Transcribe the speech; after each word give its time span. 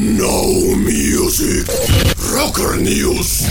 No 0.00 0.44
Music 0.78 1.70
Rocker 2.32 2.80
News. 2.80 3.42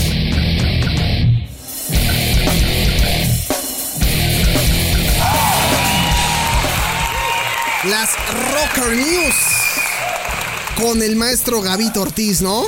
Las 7.88 8.10
Rocker 8.52 8.96
News 8.96 9.34
con 10.76 11.00
el 11.02 11.14
maestro 11.14 11.62
Gavito 11.62 12.02
Ortiz, 12.02 12.42
¿no? 12.42 12.64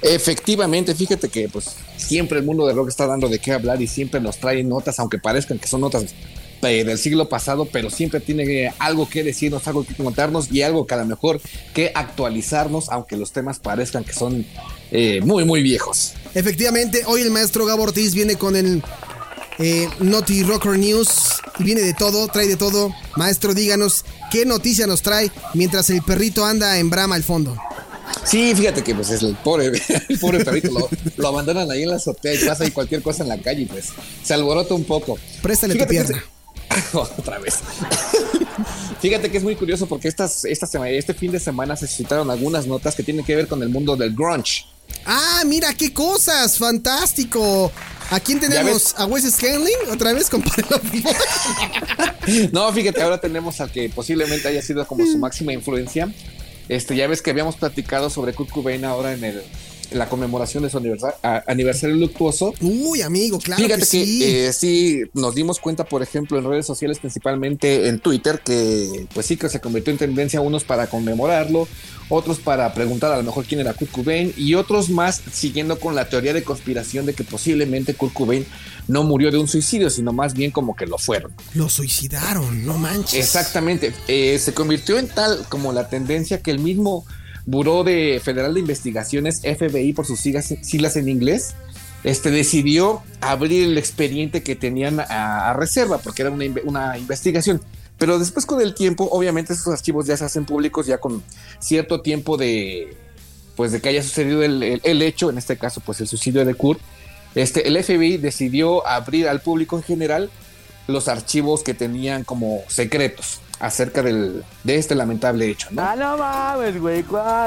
Efectivamente, 0.00 0.94
fíjate 0.94 1.28
que 1.28 1.48
pues 1.48 1.74
siempre 1.96 2.38
el 2.38 2.44
mundo 2.44 2.68
del 2.68 2.76
rock 2.76 2.90
está 2.90 3.08
dando 3.08 3.28
de 3.28 3.40
qué 3.40 3.50
hablar 3.50 3.82
y 3.82 3.88
siempre 3.88 4.20
nos 4.20 4.38
trae 4.38 4.62
notas, 4.62 5.00
aunque 5.00 5.18
parezcan 5.18 5.58
que 5.58 5.66
son 5.66 5.80
notas 5.80 6.14
del 6.60 6.98
siglo 6.98 7.28
pasado, 7.28 7.66
pero 7.70 7.90
siempre 7.90 8.20
tiene 8.20 8.72
algo 8.78 9.08
que 9.08 9.22
decirnos, 9.22 9.66
algo 9.68 9.84
que 9.84 9.94
contarnos 9.94 10.50
y 10.50 10.62
algo 10.62 10.86
que 10.86 10.94
a 10.94 10.98
lo 10.98 11.06
mejor 11.06 11.40
que 11.72 11.92
actualizarnos, 11.94 12.88
aunque 12.88 13.16
los 13.16 13.32
temas 13.32 13.58
parezcan 13.58 14.04
que 14.04 14.12
son 14.12 14.44
eh, 14.90 15.20
muy, 15.22 15.44
muy 15.44 15.62
viejos. 15.62 16.14
Efectivamente, 16.34 17.02
hoy 17.06 17.22
el 17.22 17.30
maestro 17.30 17.64
Gabo 17.64 17.84
Ortiz 17.84 18.14
viene 18.14 18.36
con 18.36 18.56
el 18.56 18.82
eh, 19.58 19.88
Naughty 20.00 20.42
Rocker 20.42 20.78
News. 20.78 21.40
Viene 21.58 21.80
de 21.80 21.94
todo, 21.94 22.28
trae 22.28 22.46
de 22.46 22.56
todo. 22.56 22.94
Maestro, 23.16 23.54
díganos 23.54 24.04
qué 24.30 24.44
noticia 24.46 24.86
nos 24.86 25.02
trae 25.02 25.30
mientras 25.54 25.90
el 25.90 26.02
perrito 26.02 26.44
anda 26.44 26.78
en 26.78 26.90
brama 26.90 27.16
al 27.16 27.22
fondo. 27.22 27.56
Sí, 28.24 28.54
fíjate 28.54 28.82
que 28.82 28.94
pues 28.94 29.10
es 29.10 29.22
el 29.22 29.36
pobre, 29.36 29.66
el 30.08 30.18
pobre 30.18 30.44
perrito, 30.44 30.88
lo, 31.16 31.28
abandonan 31.28 31.70
ahí 31.70 31.82
en 31.82 31.90
la 31.90 31.96
azotea 31.96 32.34
y 32.34 32.38
pasa 32.38 32.64
ahí 32.64 32.70
cualquier 32.70 33.02
cosa 33.02 33.22
en 33.22 33.28
la 33.28 33.38
calle 33.38 33.62
y 33.62 33.66
pues 33.66 33.86
se 34.22 34.34
alborota 34.34 34.74
un 34.74 34.84
poco. 34.84 35.18
Préstale 35.42 35.74
tu 35.74 35.86
pierna. 35.86 36.22
Otra 36.92 37.38
vez. 37.38 37.60
Fíjate 39.00 39.30
que 39.30 39.38
es 39.38 39.44
muy 39.44 39.56
curioso 39.56 39.86
porque 39.86 40.08
estas, 40.08 40.44
este 40.44 41.14
fin 41.14 41.32
de 41.32 41.40
semana 41.40 41.76
se 41.76 41.86
citaron 41.86 42.30
algunas 42.30 42.66
notas 42.66 42.94
que 42.94 43.02
tienen 43.02 43.24
que 43.24 43.36
ver 43.36 43.46
con 43.46 43.62
el 43.62 43.68
mundo 43.68 43.96
del 43.96 44.14
grunge. 44.14 44.64
Ah, 45.04 45.42
mira 45.46 45.72
qué 45.74 45.92
cosas, 45.92 46.58
fantástico. 46.58 47.70
¿A 48.10 48.20
quién 48.20 48.40
tenemos? 48.40 48.94
¿A 48.96 49.06
Wes 49.06 49.30
Scanling? 49.30 49.90
¿Otra 49.92 50.14
vez 50.14 50.30
con 50.30 50.42
No, 52.52 52.72
fíjate, 52.72 53.02
ahora 53.02 53.20
tenemos 53.20 53.60
a 53.60 53.68
que 53.68 53.90
posiblemente 53.90 54.48
haya 54.48 54.62
sido 54.62 54.86
como 54.86 55.04
su 55.04 55.18
máxima 55.18 55.52
influencia. 55.52 56.10
Este, 56.68 56.96
ya 56.96 57.06
ves 57.06 57.22
que 57.22 57.30
habíamos 57.30 57.56
platicado 57.56 58.10
sobre 58.10 58.32
Kurt 58.32 58.50
Cobain 58.50 58.84
ahora 58.84 59.12
en 59.12 59.24
el 59.24 59.42
la 59.90 60.08
conmemoración 60.08 60.62
de 60.62 60.70
su 60.70 60.78
aniversario, 60.78 61.96
luctuoso. 61.96 62.54
Uy, 62.60 63.02
amigo, 63.02 63.38
claro. 63.38 63.62
Fíjate 63.62 63.86
que, 63.86 64.04
que 64.04 64.46
eh, 64.46 64.52
sí. 64.52 65.02
nos 65.14 65.34
dimos 65.34 65.58
cuenta, 65.58 65.84
por 65.84 66.02
ejemplo, 66.02 66.38
en 66.38 66.44
redes 66.44 66.66
sociales, 66.66 66.98
principalmente 66.98 67.88
en 67.88 67.98
Twitter, 67.98 68.40
que 68.44 69.06
pues 69.14 69.26
sí 69.26 69.36
que 69.36 69.48
se 69.48 69.60
convirtió 69.60 69.92
en 69.92 69.98
tendencia 69.98 70.40
unos 70.40 70.64
para 70.64 70.88
conmemorarlo, 70.88 71.68
otros 72.08 72.38
para 72.38 72.72
preguntar 72.74 73.12
a 73.12 73.16
lo 73.16 73.22
mejor 73.22 73.44
quién 73.44 73.60
era 73.60 73.74
Kurt 73.74 73.90
Cobain 73.90 74.32
y 74.36 74.54
otros 74.54 74.90
más 74.90 75.22
siguiendo 75.32 75.78
con 75.78 75.94
la 75.94 76.08
teoría 76.08 76.32
de 76.32 76.42
conspiración 76.42 77.06
de 77.06 77.14
que 77.14 77.24
posiblemente 77.24 77.94
Kurt 77.94 78.12
Cobain 78.12 78.46
no 78.86 79.04
murió 79.04 79.30
de 79.30 79.38
un 79.38 79.48
suicidio, 79.48 79.90
sino 79.90 80.12
más 80.12 80.34
bien 80.34 80.50
como 80.50 80.74
que 80.74 80.86
lo 80.86 80.98
fueron. 80.98 81.32
Lo 81.54 81.68
suicidaron, 81.68 82.64
no 82.64 82.78
manches. 82.78 83.20
Exactamente. 83.20 83.92
Eh, 84.08 84.38
se 84.38 84.54
convirtió 84.54 84.98
en 84.98 85.08
tal 85.08 85.44
como 85.48 85.72
la 85.72 85.88
tendencia 85.88 86.40
que 86.40 86.50
el 86.50 86.58
mismo 86.58 87.04
Buró 87.48 87.82
de 87.82 88.20
Federal 88.22 88.52
de 88.52 88.60
Investigaciones, 88.60 89.40
FBI 89.40 89.94
por 89.94 90.04
sus 90.04 90.20
siglas, 90.20 90.96
en 90.96 91.08
inglés, 91.08 91.54
este, 92.04 92.30
decidió 92.30 93.02
abrir 93.22 93.64
el 93.64 93.78
expediente 93.78 94.42
que 94.42 94.54
tenían 94.54 95.00
a, 95.00 95.54
reserva, 95.54 95.96
porque 95.96 96.20
era 96.20 96.30
una, 96.30 96.98
investigación. 96.98 97.62
Pero 97.96 98.18
después 98.18 98.44
con 98.44 98.60
el 98.60 98.74
tiempo, 98.74 99.08
obviamente 99.10 99.54
esos 99.54 99.72
archivos 99.72 100.06
ya 100.06 100.18
se 100.18 100.26
hacen 100.26 100.44
públicos 100.44 100.86
ya 100.86 100.98
con 100.98 101.22
cierto 101.58 102.02
tiempo 102.02 102.36
de, 102.36 102.94
pues 103.56 103.72
de 103.72 103.80
que 103.80 103.88
haya 103.88 104.02
sucedido 104.02 104.42
el, 104.42 105.02
hecho, 105.02 105.30
en 105.30 105.38
este 105.38 105.56
caso 105.56 105.80
pues 105.80 106.02
el 106.02 106.06
suicidio 106.06 106.44
de 106.44 106.52
Kurt. 106.52 106.80
Este, 107.34 107.66
el 107.66 107.82
FBI 107.82 108.18
decidió 108.18 108.86
abrir 108.86 109.26
al 109.26 109.40
público 109.40 109.78
en 109.78 109.84
general 109.84 110.28
los 110.86 111.08
archivos 111.08 111.62
que 111.62 111.72
tenían 111.72 112.24
como 112.24 112.62
secretos 112.68 113.40
acerca 113.60 114.02
del, 114.02 114.44
de 114.62 114.76
este 114.76 114.94
lamentable 114.94 115.48
hecho, 115.48 115.68
¿no? 115.70 115.82
Ah, 115.82 115.96
no 115.96 116.16
mames, 116.16 116.80
güey, 116.80 117.04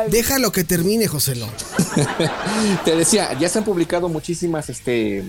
Déjalo 0.10 0.52
que 0.52 0.64
termine, 0.64 1.08
Joselo. 1.08 1.48
Te 2.86 2.96
decía, 2.96 3.38
ya 3.40 3.48
se 3.48 3.60
han 3.60 3.66
publicado 3.66 4.10
muchísimas, 4.10 4.70
este, 4.70 5.24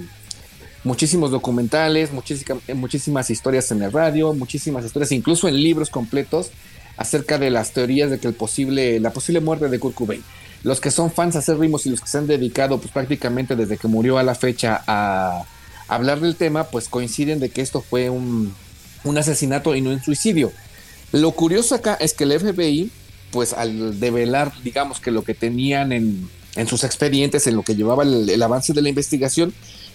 muchísimos 0.82 1.30
documentales, 1.30 2.12
muchísimas, 2.12 2.58
muchísimas 2.74 3.30
historias 3.30 3.70
en 3.70 3.82
el 3.82 3.92
radio, 3.92 4.32
muchísimas 4.34 4.84
historias, 4.84 5.12
incluso 5.12 5.48
en 5.48 5.56
libros 5.56 5.90
completos, 5.90 6.50
acerca 6.96 7.38
de 7.38 7.50
las 7.50 7.72
teorías 7.72 8.10
de 8.10 8.18
que 8.18 8.28
el 8.28 8.34
posible, 8.34 8.98
la 9.00 9.12
posible 9.12 9.40
muerte 9.40 9.68
de 9.68 9.78
Kurt 9.78 9.94
Cobain. 9.94 10.22
Los 10.64 10.80
que 10.80 10.90
son 10.90 11.10
fans 11.10 11.36
acérrimos 11.36 11.86
y 11.86 11.90
los 11.90 12.00
que 12.00 12.08
se 12.08 12.18
han 12.18 12.26
dedicado, 12.26 12.78
pues 12.78 12.92
prácticamente 12.92 13.56
desde 13.56 13.76
que 13.78 13.88
murió 13.88 14.18
a 14.18 14.22
la 14.22 14.34
fecha 14.34 14.82
a 14.86 15.44
hablar 15.88 16.20
del 16.20 16.36
tema, 16.36 16.64
pues 16.64 16.88
coinciden 16.88 17.40
de 17.40 17.50
que 17.50 17.62
esto 17.62 17.80
fue 17.80 18.10
un, 18.10 18.54
un 19.04 19.18
asesinato 19.18 19.74
y 19.74 19.80
no 19.80 19.90
un 19.90 20.02
suicidio. 20.02 20.52
Lo 21.12 21.32
curioso 21.32 21.74
acá 21.74 21.94
es 21.94 22.14
que 22.14 22.24
el 22.24 22.38
FBI, 22.38 22.90
pues 23.30 23.52
al 23.52 24.00
develar, 24.00 24.52
digamos 24.62 24.98
que 24.98 25.10
lo 25.10 25.22
que 25.22 25.34
tenían 25.34 25.92
en, 25.92 26.28
sus 26.66 26.84
expedientes, 26.84 27.46
en 27.46 27.56
lo 27.56 27.62
que 27.62 27.74
llevaba 27.74 28.02
el, 28.02 28.42
avance 28.42 28.72
de 28.72 28.80
la 28.80 28.88
investigación, 28.88 29.52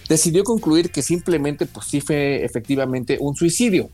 decidió 0.08 0.44
concluir 0.44 0.90
que 0.90 1.02
simplemente, 1.02 1.66
pues 1.66 1.86
sí 1.86 2.00
fue 2.00 2.44
efectivamente 2.44 3.18
un 3.20 3.34
suicidio, 3.34 3.90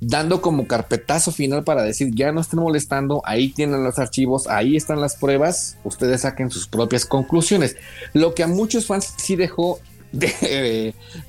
dando 0.00 0.42
como 0.42 0.66
carpetazo 0.66 1.32
final 1.32 1.64
para 1.64 1.82
decir, 1.82 2.10
ya 2.14 2.30
no 2.30 2.42
estén 2.42 2.60
molestando, 2.60 3.22
ahí 3.24 3.48
tienen 3.48 3.82
los 3.82 3.98
archivos, 3.98 4.46
ahí 4.46 4.76
están 4.76 5.00
las 5.00 5.16
pruebas, 5.16 5.78
ustedes 5.82 6.20
saquen 6.20 6.50
sus 6.50 6.68
propias 6.68 7.06
conclusiones. 7.06 7.76
Lo 8.12 8.34
que 8.34 8.42
a 8.42 8.48
muchos 8.48 8.84
fans 8.84 9.14
sí 9.16 9.34
dejó 9.34 9.80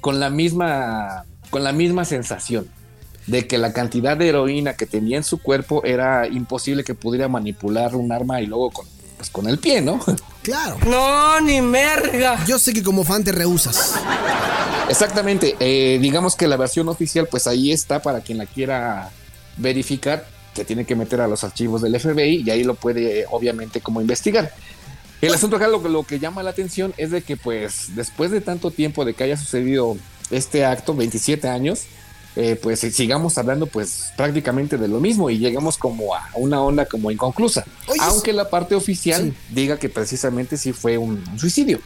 con 0.01 0.19
la 0.19 0.29
misma 0.29 1.25
con 1.49 1.63
la 1.63 1.71
misma 1.71 2.03
sensación 2.03 2.67
de 3.27 3.45
que 3.45 3.57
la 3.57 3.73
cantidad 3.73 4.17
de 4.17 4.29
heroína 4.29 4.73
que 4.73 4.85
tenía 4.85 5.17
en 5.17 5.23
su 5.23 5.41
cuerpo 5.41 5.83
era 5.83 6.27
imposible 6.27 6.83
que 6.83 6.95
pudiera 6.95 7.27
manipular 7.27 7.95
un 7.95 8.11
arma 8.11 8.41
y 8.41 8.47
luego 8.47 8.71
con, 8.71 8.87
pues, 9.17 9.29
con 9.29 9.47
el 9.47 9.59
pie, 9.59 9.81
¿no? 9.81 9.99
Claro. 10.47 10.77
No, 10.87 11.41
ni 11.41 11.61
merga. 11.61 12.45
Yo 12.45 12.57
sé 12.57 12.71
que 12.71 12.81
como 12.81 13.03
fan 13.03 13.21
te 13.21 13.33
rehusas. 13.33 13.95
Exactamente. 14.87 15.57
Eh, 15.59 15.99
digamos 16.01 16.37
que 16.37 16.47
la 16.47 16.55
versión 16.55 16.87
oficial, 16.87 17.27
pues 17.29 17.47
ahí 17.47 17.73
está 17.73 18.01
para 18.01 18.21
quien 18.21 18.37
la 18.37 18.45
quiera 18.45 19.11
verificar, 19.57 20.25
que 20.55 20.63
tiene 20.63 20.85
que 20.85 20.95
meter 20.95 21.19
a 21.19 21.27
los 21.27 21.43
archivos 21.43 21.81
del 21.81 21.99
FBI 21.99 22.43
y 22.45 22.49
ahí 22.49 22.63
lo 22.63 22.75
puede, 22.75 23.25
obviamente, 23.29 23.81
como 23.81 23.99
investigar. 23.99 24.53
El 25.19 25.33
asunto 25.33 25.57
acá 25.57 25.67
lo, 25.67 25.79
lo 25.89 26.03
que 26.03 26.17
llama 26.17 26.43
la 26.43 26.51
atención 26.51 26.93
es 26.95 27.11
de 27.11 27.21
que, 27.23 27.35
pues, 27.35 27.95
después 27.95 28.31
de 28.31 28.39
tanto 28.39 28.71
tiempo 28.71 29.03
de 29.03 29.15
que 29.15 29.25
haya 29.25 29.35
sucedido 29.35 29.97
este 30.31 30.63
acto, 30.63 30.95
27 30.95 31.49
años, 31.49 31.81
eh, 32.39 32.55
pues 32.55 32.81
sigamos 32.81 33.35
hablando 33.39 33.65
pues 33.65 34.11
prácticamente 34.15 34.77
de 34.77 34.87
lo 34.87 34.99
mismo 34.99 35.31
y 35.31 35.39
llegamos 35.39 35.75
como 35.75 36.13
a 36.13 36.29
una 36.35 36.61
onda 36.61 36.85
como 36.85 37.09
inconclusa. 37.09 37.65
aunque 37.99 38.31
la 38.31 38.47
parte 38.51 38.75
oficial 38.75 39.35
diga 39.49 39.79
que 39.79 39.89
precisamente 39.89 40.55
sí 40.55 40.71
fue 40.71 40.99
un, 40.99 41.23
suicidio. 41.39 41.79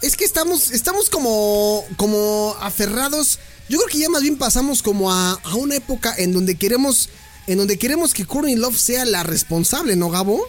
Es 0.00 0.16
que 0.16 0.24
estamos, 0.24 0.72
estamos 0.72 1.08
como, 1.08 1.84
como 1.94 2.56
aferrados. 2.60 3.38
Yo 3.68 3.78
creo 3.78 3.88
que 3.88 3.98
ya 3.98 4.08
más 4.08 4.22
bien 4.22 4.38
pasamos 4.38 4.82
como 4.82 5.12
a, 5.12 5.38
una 5.54 5.76
época 5.76 6.12
en 6.18 6.32
donde 6.32 6.56
queremos, 6.56 7.08
en 7.46 7.58
donde 7.58 7.78
queremos 7.78 8.12
que 8.12 8.24
Courtney 8.24 8.56
Love 8.56 8.76
sea 8.76 9.04
la 9.04 9.22
responsable, 9.22 9.94
¿no, 9.94 10.10
Gabo? 10.10 10.42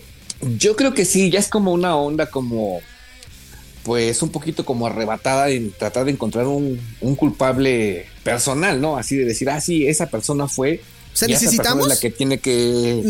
Yo 0.57 0.75
creo 0.75 0.95
que 0.95 1.05
sí, 1.05 1.29
ya 1.29 1.39
es 1.39 1.47
como 1.47 1.73
una 1.73 1.95
onda 1.95 2.25
como 2.25 2.81
pues 3.83 4.21
un 4.21 4.29
poquito 4.29 4.65
como 4.65 4.87
arrebatada 4.87 5.49
en 5.49 5.71
tratar 5.71 6.05
de 6.05 6.11
encontrar 6.11 6.47
un, 6.47 6.79
culpable 7.17 8.07
personal, 8.23 8.81
¿no? 8.81 8.97
Así 8.97 9.17
de 9.17 9.25
decir, 9.25 9.49
ah, 9.49 9.61
sí, 9.61 9.87
esa 9.87 10.07
persona 10.07 10.47
fue. 10.47 10.81
O 11.13 11.15
sea, 11.15 11.27
necesitamos. 11.27 11.87
la 11.87 11.97
que 11.97 12.09
tiene 12.09 12.39
que. 12.39 13.01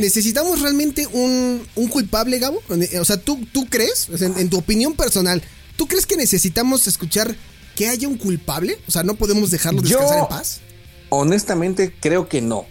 necesitamos 0.00 0.60
realmente 0.60 1.06
un, 1.06 1.62
culpable, 1.90 2.38
Gabo. 2.38 2.60
O 3.00 3.04
sea, 3.04 3.16
¿tú, 3.16 3.46
tú 3.52 3.66
crees, 3.68 4.08
en, 4.20 4.50
tu 4.50 4.58
opinión 4.58 4.94
personal, 4.94 5.42
¿tú 5.76 5.86
crees 5.86 6.06
que 6.06 6.16
necesitamos 6.16 6.86
escuchar 6.86 7.34
que 7.76 7.88
haya 7.88 8.08
un 8.08 8.18
culpable? 8.18 8.78
O 8.86 8.90
sea, 8.90 9.04
¿no 9.04 9.14
podemos 9.14 9.50
dejarlo 9.50 9.80
descansar 9.80 10.18
en 10.18 10.26
paz? 10.26 10.60
Honestamente, 11.08 11.94
creo 12.00 12.28
que 12.28 12.42
no. 12.42 12.66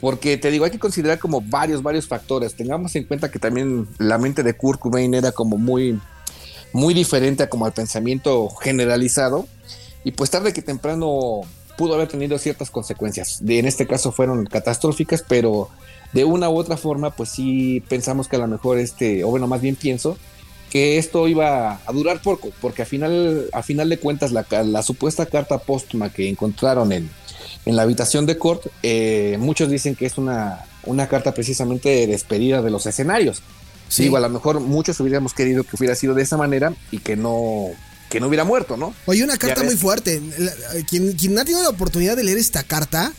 Porque 0.00 0.36
te 0.36 0.52
digo, 0.52 0.64
hay 0.64 0.70
que 0.70 0.78
considerar 0.78 1.18
como 1.18 1.40
varios, 1.40 1.82
varios 1.82 2.06
factores. 2.06 2.54
Tengamos 2.54 2.94
en 2.94 3.04
cuenta 3.04 3.32
que 3.32 3.40
también 3.40 3.88
la 3.98 4.16
mente 4.16 4.44
de 4.44 4.54
Kurt 4.54 4.78
Cobain 4.78 5.12
era 5.12 5.32
como 5.32 5.58
muy 5.58 5.98
muy 6.72 6.94
diferente 6.94 7.42
a 7.42 7.48
como 7.48 7.66
al 7.66 7.72
pensamiento 7.72 8.48
generalizado 8.50 9.46
y 10.04 10.12
pues 10.12 10.30
tarde 10.30 10.52
que 10.52 10.62
temprano 10.62 11.40
pudo 11.76 11.94
haber 11.94 12.08
tenido 12.08 12.38
ciertas 12.38 12.70
consecuencias. 12.70 13.38
De, 13.40 13.58
en 13.58 13.66
este 13.66 13.86
caso 13.86 14.12
fueron 14.12 14.46
catastróficas, 14.46 15.24
pero 15.26 15.68
de 16.12 16.24
una 16.24 16.48
u 16.48 16.56
otra 16.56 16.76
forma 16.76 17.10
pues 17.10 17.30
sí 17.30 17.82
pensamos 17.88 18.28
que 18.28 18.36
a 18.36 18.40
lo 18.40 18.48
mejor 18.48 18.78
este, 18.78 19.24
o 19.24 19.28
bueno, 19.28 19.46
más 19.46 19.60
bien 19.60 19.76
pienso 19.76 20.16
que 20.70 20.98
esto 20.98 21.28
iba 21.28 21.80
a 21.86 21.92
durar 21.92 22.20
poco, 22.20 22.50
porque 22.60 22.82
a 22.82 22.84
final, 22.84 23.48
a 23.52 23.62
final 23.62 23.88
de 23.88 23.98
cuentas 23.98 24.32
la, 24.32 24.46
la 24.64 24.82
supuesta 24.82 25.24
carta 25.24 25.58
póstuma 25.58 26.12
que 26.12 26.28
encontraron 26.28 26.92
en, 26.92 27.08
en 27.64 27.76
la 27.76 27.82
habitación 27.82 28.26
de 28.26 28.36
Kurt, 28.36 28.66
eh, 28.82 29.36
muchos 29.40 29.70
dicen 29.70 29.94
que 29.94 30.04
es 30.04 30.18
una, 30.18 30.66
una 30.84 31.08
carta 31.08 31.32
precisamente 31.32 31.88
de 31.88 32.06
despedida 32.06 32.60
de 32.60 32.70
los 32.70 32.86
escenarios 32.86 33.42
Sí. 33.88 34.02
Digo, 34.04 34.16
a 34.16 34.20
lo 34.20 34.28
mejor 34.28 34.60
muchos 34.60 34.98
hubiéramos 35.00 35.32
querido 35.34 35.64
que 35.64 35.76
hubiera 35.78 35.94
sido 35.94 36.14
de 36.14 36.22
esa 36.22 36.36
manera 36.36 36.74
y 36.90 36.98
que 36.98 37.16
no, 37.16 37.68
que 38.10 38.20
no 38.20 38.26
hubiera 38.28 38.44
muerto, 38.44 38.76
¿no? 38.76 38.94
Oye, 39.06 39.24
una 39.24 39.36
carta 39.38 39.62
muy 39.62 39.76
fuerte. 39.76 40.20
La- 40.38 40.52
Quien, 40.88 41.12
quien 41.12 41.38
ha 41.38 41.44
tenido 41.44 41.62
la 41.62 41.70
oportunidad 41.70 42.16
de 42.16 42.24
leer 42.24 42.38
esta 42.38 42.62
carta, 42.62 43.12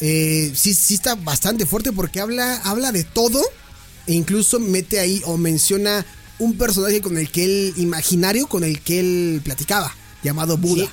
eh, 0.00 0.52
sí, 0.54 0.74
sí 0.74 0.94
está 0.94 1.14
bastante 1.14 1.66
fuerte 1.66 1.92
porque 1.92 2.20
habla, 2.20 2.56
habla 2.64 2.92
de 2.92 3.04
todo 3.04 3.42
e 4.06 4.14
incluso 4.14 4.58
mete 4.60 5.00
ahí 5.00 5.20
o 5.26 5.36
menciona 5.36 6.06
un 6.38 6.56
personaje 6.56 7.00
con 7.02 7.18
el 7.18 7.30
que 7.30 7.44
él, 7.44 7.74
imaginario, 7.76 8.46
con 8.46 8.64
el 8.64 8.80
que 8.80 9.00
él 9.00 9.40
platicaba, 9.44 9.92
llamado 10.22 10.56
Buda. 10.56 10.84
Sí, 10.84 10.90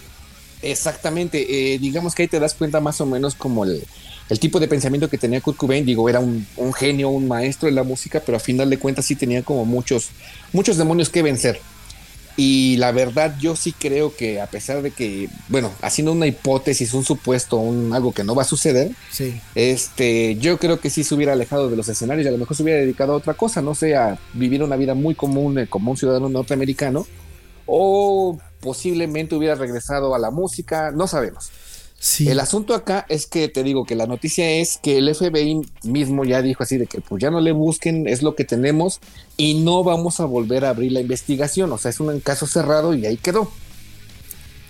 exactamente. 0.64 1.74
Eh, 1.76 1.80
digamos 1.80 2.16
que 2.16 2.24
ahí 2.24 2.28
te 2.28 2.40
das 2.40 2.54
cuenta 2.56 2.80
más 2.82 3.00
o 3.02 3.06
menos 3.06 3.36
como 3.36 3.64
el, 3.64 3.86
el 4.30 4.40
tipo 4.40 4.60
de 4.60 4.68
pensamiento 4.68 5.10
que 5.10 5.18
tenía 5.18 5.42
Kurt 5.42 5.58
Cobain. 5.58 5.86
Digo, 5.86 6.10
era 6.10 6.20
un, 6.20 6.46
un 6.58 6.74
genio, 6.74 7.10
un 7.10 7.28
maestro 7.28 7.68
de 7.68 7.74
la 7.74 7.84
música, 7.84 8.22
pero 8.26 8.38
a 8.38 8.40
final 8.40 8.70
de 8.70 8.78
cuentas 8.80 9.06
sí 9.06 9.16
tenía 9.16 9.44
como 9.44 9.66
muchos, 9.66 10.10
muchos 10.54 10.78
demonios 10.78 11.10
que 11.10 11.22
vencer. 11.22 11.60
Y 12.38 12.76
la 12.78 12.92
verdad, 12.92 13.34
yo 13.40 13.56
sí 13.56 13.72
creo 13.72 14.14
que 14.14 14.42
a 14.42 14.48
pesar 14.48 14.82
de 14.82 14.92
que, 14.92 15.30
bueno, 15.48 15.72
haciendo 15.82 16.12
una 16.12 16.28
hipótesis, 16.28 16.94
un 16.94 17.06
supuesto, 17.06 17.56
un 17.56 17.94
algo 17.94 18.12
que 18.12 18.26
no 18.26 18.36
va 18.36 18.42
a 18.42 18.46
suceder, 18.46 18.92
Sí. 19.10 19.40
este, 19.56 20.36
yo 20.36 20.58
creo 20.58 20.82
que 20.82 20.90
sí 20.90 21.06
se 21.06 21.16
hubiera 21.16 21.32
alejado 21.32 21.70
de 21.70 21.78
los 21.78 21.88
escenarios 21.88 22.26
y 22.26 22.28
a 22.28 22.32
lo 22.32 22.38
mejor 22.38 22.58
se 22.58 22.64
hubiera 22.64 22.82
dedicado 22.82 23.14
a 23.14 23.16
otra 23.16 23.36
cosa, 23.36 23.62
no 23.62 23.74
sé, 23.74 23.96
a 23.96 24.20
vivir 24.34 24.62
una 24.64 24.76
vida 24.76 24.94
muy 24.96 25.16
común 25.16 25.60
eh, 25.60 25.68
como 25.68 25.92
un 25.92 25.98
ciudadano 25.98 26.28
norteamericano, 26.28 27.08
o 27.66 28.38
posiblemente 28.60 29.36
hubiera 29.36 29.56
regresado 29.56 30.14
a 30.14 30.20
la 30.20 30.30
música, 30.30 30.92
no 30.92 31.08
sabemos. 31.08 31.52
Sí. 32.06 32.30
El 32.30 32.40
asunto 32.40 32.76
acá 32.76 33.04
es 33.10 33.26
que 33.26 33.48
te 33.48 33.64
digo 33.64 33.84
que 33.84 33.96
la 33.96 34.06
noticia 34.06 34.48
es 34.48 34.78
que 34.78 35.00
el 35.00 35.16
FBI 35.16 35.68
mismo 35.82 36.24
ya 36.24 36.44
dijo 36.44 36.62
así 36.62 36.78
de 36.78 36.86
que 36.86 37.02
pues 37.02 37.20
ya 37.20 37.32
no 37.32 37.42
le 37.42 37.52
busquen, 37.52 38.08
es 38.08 38.22
lo 38.22 38.36
que 38.36 38.46
tenemos 38.46 39.00
y 39.38 39.56
no 39.56 39.84
vamos 39.84 40.20
a 40.20 40.26
volver 40.26 40.66
a 40.66 40.70
abrir 40.70 40.92
la 40.92 41.02
investigación, 41.02 41.72
o 41.72 41.80
sea, 41.80 41.90
es 41.90 42.00
un 42.00 42.20
caso 42.20 42.46
cerrado 42.46 42.94
y 42.94 43.08
ahí 43.08 43.18
quedó. 43.18 43.52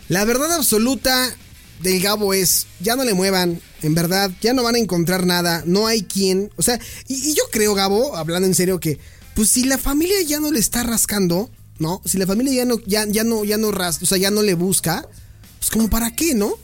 La 0.07 0.23
verdad 0.23 0.49
absoluta 0.53 1.35
del 1.81 2.01
Gabo 2.01 2.33
es, 2.33 2.67
ya 2.79 2.95
no 2.95 3.03
le 3.03 3.13
muevan, 3.13 3.59
en 3.81 3.95
verdad, 3.95 4.31
ya 4.39 4.53
no 4.53 4.63
van 4.63 4.75
a 4.75 4.79
encontrar 4.79 5.25
nada, 5.25 5.61
no 5.65 5.87
hay 5.87 6.03
quien, 6.03 6.51
o 6.55 6.61
sea, 6.61 6.79
y, 7.09 7.31
y 7.31 7.33
yo 7.33 7.43
creo, 7.51 7.75
Gabo, 7.75 8.15
hablando 8.15 8.47
en 8.47 8.55
serio, 8.55 8.79
que 8.79 8.97
pues 9.35 9.49
si 9.49 9.65
la 9.65 9.77
familia 9.77 10.21
ya 10.25 10.39
no 10.39 10.53
le 10.53 10.59
está 10.59 10.83
rascando, 10.83 11.49
¿no? 11.79 12.01
Si 12.05 12.17
la 12.17 12.27
familia 12.27 12.53
ya 12.53 12.65
no, 12.65 12.79
ya, 12.85 13.05
ya 13.09 13.25
no, 13.25 13.43
ya 13.43 13.57
no 13.57 13.73
ras, 13.73 14.01
o 14.01 14.05
sea, 14.05 14.17
ya 14.17 14.31
no 14.31 14.41
le 14.41 14.53
busca, 14.53 15.05
pues 15.59 15.69
como 15.69 15.89
para 15.89 16.11
qué, 16.11 16.33
¿no? 16.33 16.63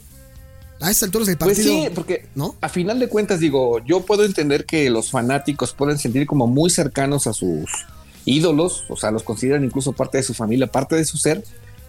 A 0.82 0.90
estas 0.90 1.04
alturas 1.04 1.28
del 1.28 1.38
Pues 1.38 1.58
partido. 1.58 1.84
sí, 1.84 1.90
porque 1.94 2.26
¿no? 2.34 2.56
a 2.60 2.68
final 2.68 2.98
de 2.98 3.08
cuentas 3.08 3.40
digo, 3.40 3.78
yo 3.84 4.00
puedo 4.00 4.24
entender 4.24 4.66
que 4.66 4.90
los 4.90 5.10
fanáticos 5.10 5.72
pueden 5.74 5.98
sentir 5.98 6.26
como 6.26 6.46
muy 6.46 6.70
cercanos 6.70 7.26
a 7.26 7.32
sus 7.32 7.70
ídolos, 8.24 8.84
o 8.88 8.96
sea, 8.96 9.10
los 9.10 9.22
consideran 9.22 9.64
incluso 9.64 9.92
parte 9.92 10.18
de 10.18 10.24
su 10.24 10.34
familia, 10.34 10.66
parte 10.66 10.96
de 10.96 11.04
su 11.04 11.16
ser, 11.18 11.42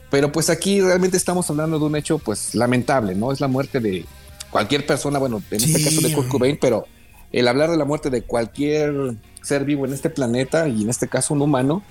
pero 0.10 0.32
pues 0.32 0.50
aquí 0.50 0.80
realmente 0.82 1.18
estamos 1.18 1.50
hablando 1.50 1.80
de 1.80 1.86
un 1.86 1.96
hecho 1.96 2.20
pues 2.20 2.54
lamentable, 2.56 3.16
¿no? 3.16 3.32
Es 3.32 3.40
la 3.40 3.48
muerte 3.48 3.80
de 3.80 4.06
cualquier 4.52 4.86
persona, 4.86 5.18
bueno, 5.20 5.42
en 5.50 5.64
este 5.64 5.84
caso 5.84 6.02
de 6.02 6.14
Kurt. 6.14 6.28
Cobain, 6.28 6.58
pero 6.62 6.86
el 7.32 7.48
hablar 7.48 7.72
de 7.72 7.78
la 7.78 7.86
muerte 7.86 8.12
de 8.12 8.22
cualquier 8.22 9.16
ser 9.42 9.66
vivo 9.66 9.86
en 9.88 9.94
este 9.94 10.12
planeta 10.12 10.68
y 10.68 10.84
en 10.84 10.90
este 10.90 11.08
caso 11.08 11.34
un 11.34 11.42
humano, 11.42 11.82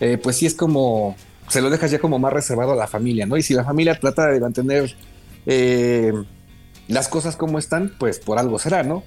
eh, 0.00 0.18
pues 0.20 0.36
sí 0.36 0.46
es 0.46 0.54
como, 0.54 1.16
se 1.48 1.60
lo 1.60 1.70
dejas 1.70 1.92
ya 1.92 2.00
como 2.00 2.18
más 2.18 2.32
reservado 2.32 2.72
a 2.72 2.76
la 2.76 2.88
familia, 2.88 3.26
¿no? 3.26 3.36
Y 3.36 3.42
si 3.42 3.54
la 3.54 3.64
familia 3.64 3.98
trata 3.98 4.26
de 4.26 4.40
mantener 4.40 4.94
eh, 5.46 6.12
las 6.88 7.08
cosas 7.08 7.36
como 7.36 7.58
están, 7.58 7.94
pues 7.98 8.18
por 8.18 8.38
algo 8.38 8.58
será, 8.58 8.82
¿no? 8.82 9.04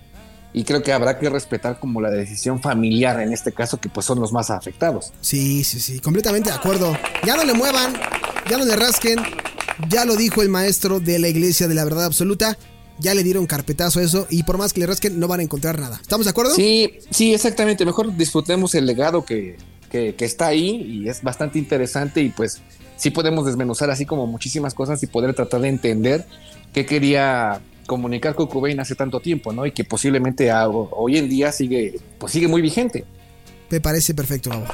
Y 0.53 0.63
creo 0.63 0.83
que 0.83 0.91
habrá 0.91 1.17
que 1.17 1.29
respetar 1.29 1.79
como 1.79 2.01
la 2.01 2.09
decisión 2.09 2.61
familiar 2.61 3.19
en 3.21 3.31
este 3.31 3.51
caso, 3.51 3.79
que 3.79 3.89
pues 3.89 4.05
son 4.05 4.19
los 4.19 4.33
más 4.33 4.49
afectados. 4.49 5.13
Sí, 5.21 5.63
sí, 5.63 5.79
sí, 5.79 5.99
completamente 5.99 6.49
de 6.49 6.55
acuerdo. 6.55 6.97
Ya 7.25 7.35
no 7.35 7.43
le 7.43 7.53
muevan, 7.53 7.93
ya 8.49 8.57
no 8.57 8.65
le 8.65 8.75
rasquen. 8.75 9.19
Ya 9.89 10.05
lo 10.05 10.15
dijo 10.15 10.41
el 10.41 10.49
maestro 10.49 10.99
de 10.99 11.19
la 11.19 11.27
iglesia 11.27 11.67
de 11.67 11.73
la 11.73 11.83
verdad 11.83 12.05
absoluta. 12.05 12.57
Ya 12.99 13.15
le 13.15 13.23
dieron 13.23 13.47
carpetazo 13.47 13.99
a 13.99 14.03
eso 14.03 14.27
y 14.29 14.43
por 14.43 14.57
más 14.57 14.73
que 14.73 14.81
le 14.81 14.87
rasquen 14.87 15.19
no 15.19 15.27
van 15.27 15.39
a 15.39 15.43
encontrar 15.43 15.79
nada. 15.79 15.97
¿Estamos 16.01 16.25
de 16.25 16.31
acuerdo? 16.31 16.53
Sí, 16.53 16.99
sí, 17.09 17.33
exactamente. 17.33 17.85
Mejor 17.85 18.15
disfrutemos 18.15 18.75
el 18.75 18.85
legado 18.85 19.25
que, 19.25 19.57
que, 19.91 20.15
que 20.15 20.25
está 20.25 20.47
ahí 20.47 20.81
y 20.81 21.09
es 21.09 21.21
bastante 21.21 21.59
interesante 21.59 22.21
y 22.21 22.29
pues 22.29 22.61
sí 22.95 23.11
podemos 23.11 23.45
desmenuzar 23.45 23.89
así 23.89 24.05
como 24.05 24.25
muchísimas 24.25 24.73
cosas 24.73 25.01
y 25.03 25.07
poder 25.07 25.33
tratar 25.33 25.61
de 25.61 25.69
entender 25.69 26.25
qué 26.73 26.85
quería 26.85 27.61
comunicar 27.87 28.35
con 28.35 28.47
Cobain 28.47 28.79
hace 28.79 28.95
tanto 28.95 29.19
tiempo, 29.19 29.51
¿no? 29.51 29.65
Y 29.65 29.71
que 29.71 29.83
posiblemente 29.83 30.49
hoy 30.53 31.17
en 31.17 31.27
día 31.27 31.51
sigue, 31.51 31.99
pues 32.17 32.31
sigue 32.31 32.47
muy 32.47 32.61
vigente. 32.61 33.03
Me 33.69 33.81
parece 33.81 34.13
perfecto, 34.13 34.49
Gabo. 34.49 34.65